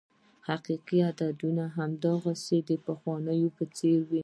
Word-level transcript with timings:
حقیقي 0.47 0.97
عددونه 1.09 1.63
هماغسې 1.77 2.57
د 2.69 2.71
پخوا 2.85 3.15
په 3.57 3.63
څېر 3.77 3.99
وې. 4.09 4.19